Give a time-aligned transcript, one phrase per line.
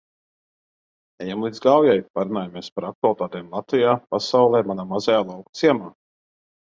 [1.25, 5.93] Ejam līdz Gaujai, parunājamies par aktualitātēm Latvijā, pasaulē, manā mazajā lauku ciemā.